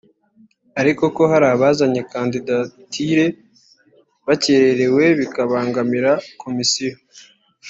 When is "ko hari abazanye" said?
1.15-2.01